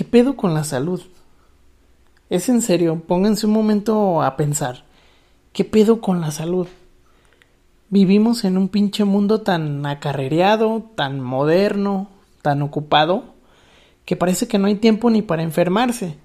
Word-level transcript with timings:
¿Qué 0.00 0.06
pedo 0.06 0.34
con 0.34 0.54
la 0.54 0.64
salud? 0.64 1.02
Es 2.30 2.48
en 2.48 2.62
serio, 2.62 3.02
pónganse 3.06 3.44
un 3.44 3.52
momento 3.52 4.22
a 4.22 4.34
pensar. 4.34 4.84
¿Qué 5.52 5.62
pedo 5.62 6.00
con 6.00 6.22
la 6.22 6.30
salud? 6.30 6.68
Vivimos 7.90 8.44
en 8.44 8.56
un 8.56 8.70
pinche 8.70 9.04
mundo 9.04 9.42
tan 9.42 9.84
acarrereado, 9.84 10.90
tan 10.94 11.20
moderno, 11.20 12.08
tan 12.40 12.62
ocupado, 12.62 13.34
que 14.06 14.16
parece 14.16 14.48
que 14.48 14.56
no 14.56 14.68
hay 14.68 14.76
tiempo 14.76 15.10
ni 15.10 15.20
para 15.20 15.42
enfermarse. 15.42 16.16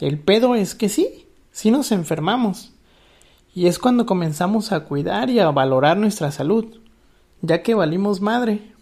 El 0.00 0.18
pedo 0.18 0.54
es 0.54 0.74
que 0.74 0.88
sí, 0.88 1.26
sí 1.52 1.70
nos 1.70 1.92
enfermamos. 1.92 2.72
Y 3.54 3.66
es 3.66 3.78
cuando 3.78 4.06
comenzamos 4.06 4.72
a 4.72 4.84
cuidar 4.84 5.28
y 5.28 5.38
a 5.38 5.50
valorar 5.50 5.98
nuestra 5.98 6.32
salud, 6.32 6.64
ya 7.42 7.62
que 7.62 7.74
valimos 7.74 8.22
madre. 8.22 8.72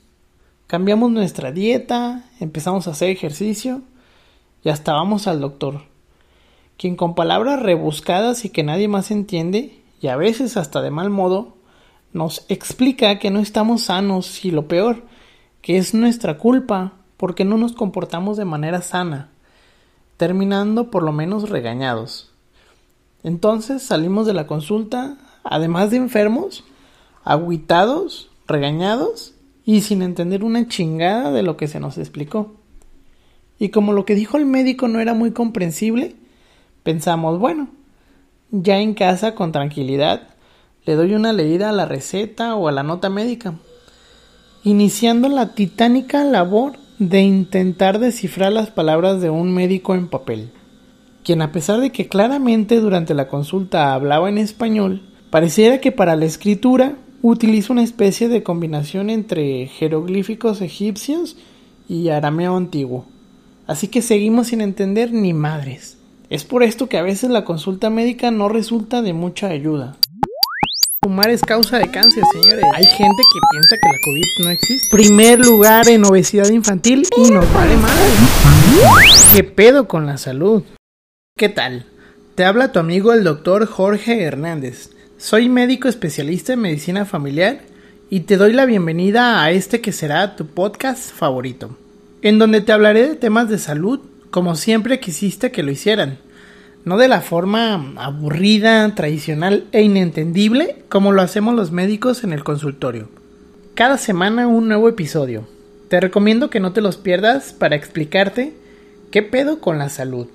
Cambiamos 0.69 1.11
nuestra 1.11 1.51
dieta, 1.51 2.27
empezamos 2.39 2.87
a 2.87 2.93
hacer 2.93 3.11
ejercicio 3.11 3.83
y 4.65 4.71
hasta 4.71 4.95
vamos 4.95 5.27
al 5.27 5.41
doctor, 5.41 5.83
quien 6.79 6.97
con 6.97 7.15
palabras 7.15 7.61
rebuscadas 7.61 8.45
y 8.45 8.51
que 8.51 8.63
nadie 8.63 8.89
más 8.89 9.11
entiende, 9.11 9.81
y 10.01 10.09
a 10.09 10.17
veces 10.17 10.57
hasta 10.57 10.83
de 10.83 10.91
mal 10.91 11.11
modo, 11.11 11.55
nos 12.13 12.47
explica 12.49 13.19
que 13.19 13.31
no 13.31 13.41
estamos 13.41 13.83
sanos 13.83 14.45
y 14.45 14.51
lo 14.51 14.67
peor, 14.67 15.03
que 15.61 15.77
es 15.77 15.95
nuestra 15.95 16.39
culpa 16.39 16.95
porque 17.17 17.45
no 17.45 17.59
nos 17.59 17.73
comportamos 17.73 18.37
de 18.37 18.45
manera 18.45 18.83
sana, 18.83 19.31
terminando 20.17 20.91
por 20.91 21.03
lo 21.03 21.13
menos 21.13 21.51
regañados. 21.51 22.31
Entonces 23.23 23.83
salimos 23.83 24.27
de 24.27 24.35
la 24.35 24.47
consulta, 24.47 25.17
además 25.43 25.91
de 25.91 25.97
enfermos, 25.99 26.65
aguitados, 27.25 28.31
regañados 28.47 29.35
y 29.65 29.81
sin 29.81 30.03
entender 30.03 30.45
una 30.45 30.69
chingada 30.69 31.33
de 31.33 31.43
lo 31.43 31.57
que 31.57 31.69
se 31.69 31.81
nos 31.81 31.99
explicó. 31.99 32.53
Y 33.59 33.69
como 33.69 33.93
lo 33.93 34.05
que 34.05 34.15
dijo 34.15 34.37
el 34.37 34.47
médico 34.47 34.89
no 34.89 35.01
era 35.01 35.15
muy 35.15 35.33
comprensible, 35.33 36.17
pensamos, 36.83 37.39
bueno, 37.39 37.69
ya 38.51 38.79
en 38.79 38.95
casa 38.95 39.35
con 39.35 39.53
tranquilidad 39.53 40.29
le 40.87 40.95
doy 40.95 41.15
una 41.15 41.33
leída 41.33 41.71
a 41.71 41.73
la 41.73 41.87
receta 41.87 42.55
o 42.57 42.69
a 42.69 42.73
la 42.73 42.83
nota 42.83 43.09
médica, 43.09 43.55
iniciando 44.65 45.29
la 45.29 45.55
titánica 45.55 46.25
labor 46.25 46.75
de 46.99 47.23
intentar 47.23 47.99
descifrar 47.99 48.53
las 48.53 48.71
palabras 48.71 49.21
de 49.21 49.31
un 49.31 49.53
médico 49.53 49.95
en 49.95 50.09
papel, 50.09 50.53
quien 51.25 51.43
a 51.43 51.53
pesar 51.53 51.81
de 51.81 51.91
que 51.91 52.09
claramente 52.09 52.81
durante 52.81 53.15
la 53.15 53.29
consulta 53.29 53.95
hablaba 53.95 54.29
en 54.29 54.39
español, 54.39 55.03
pareciera 55.31 55.81
que 55.81 55.91
para 55.91 56.17
la 56.17 56.27
escritura 56.27 56.97
utiliza 57.23 57.73
una 57.73 57.83
especie 57.83 58.29
de 58.29 58.43
combinación 58.43 59.09
entre 59.09 59.67
jeroglíficos 59.67 60.61
egipcios 60.61 61.37
y 61.89 62.11
arameo 62.11 62.57
antiguo. 62.57 63.07
Así 63.67 63.89
que 63.89 64.03
seguimos 64.03 64.49
sin 64.49 64.61
entender 64.61 65.13
ni 65.13 65.33
madres. 65.33 65.97
Es 66.29 66.45
por 66.45 66.63
esto 66.63 66.89
que 66.89 66.99
a 66.99 67.03
veces 67.03 67.31
la 67.31 67.45
consulta 67.45 67.89
médica 67.89 68.31
no 68.31 68.49
resulta 68.49 69.01
de 69.01 69.13
mucha 69.13 69.49
ayuda. 69.49 69.97
Fumar 71.03 71.31
es 71.31 71.43
causa 71.43 71.79
de 71.79 71.91
cáncer, 71.91 72.25
señores. 72.33 72.65
Hay 72.75 72.85
gente 72.85 73.23
que 73.33 73.41
piensa 73.51 73.77
que 73.77 73.89
la 73.89 73.99
COVID 74.05 74.45
no 74.45 74.51
existe. 74.51 74.89
Primer 74.91 75.39
lugar 75.39 75.89
en 75.89 76.05
obesidad 76.05 76.49
infantil 76.51 77.07
y 77.17 77.31
nos 77.31 77.51
vale 77.53 77.77
madre. 77.77 78.11
¿Qué 79.35 79.45
pedo 79.45 79.87
con 79.89 80.07
la 80.07 80.19
salud? 80.19 80.63
¿Qué 81.37 81.49
tal? 81.49 81.87
Te 82.35 82.45
habla 82.45 82.73
tu 82.73 82.79
amigo 82.79 83.13
el 83.13 83.25
doctor 83.25 83.67
Jorge 83.67 84.23
Hernández. 84.23 84.91
Soy 85.19 85.49
médico 85.49 85.89
especialista 85.89 86.53
en 86.53 86.61
medicina 86.61 87.05
familiar 87.05 87.61
y 88.11 88.21
te 88.21 88.37
doy 88.37 88.53
la 88.53 88.67
bienvenida 88.67 89.43
a 89.43 89.51
este 89.51 89.81
que 89.81 89.93
será 89.93 90.37
tu 90.37 90.47
podcast 90.47 91.13
favorito, 91.13 91.77
en 92.25 92.41
donde 92.41 92.61
te 92.61 92.73
hablaré 92.73 93.09
de 93.09 93.15
temas 93.15 93.49
de 93.49 93.59
salud 93.59 94.01
como 94.33 94.57
siempre 94.57 94.99
quisiste 94.99 95.53
que 95.53 95.63
lo 95.63 95.71
hicieran 95.71 96.19
no 96.85 96.99
de 96.99 97.09
la 97.09 97.21
forma 97.21 97.95
aburrida, 97.97 98.95
tradicional 98.95 99.65
e 99.73 99.83
inentendible 99.83 100.85
como 100.89 101.13
lo 101.13 101.23
hacemos 101.23 101.55
los 101.55 101.71
médicos 101.71 102.25
en 102.25 102.33
el 102.33 102.45
consultorio. 102.45 103.09
Cada 103.75 103.99
semana 103.99 104.47
un 104.47 104.69
nuevo 104.69 104.89
episodio. 104.89 105.47
Te 105.89 106.01
recomiendo 106.01 106.51
que 106.51 106.61
no 106.61 106.73
te 106.73 106.81
los 106.81 106.97
pierdas 106.97 107.53
para 107.53 107.77
explicarte 107.77 108.53
qué 109.11 109.23
pedo 109.23 109.61
con 109.61 109.79
la 109.79 109.89
salud. 109.89 110.27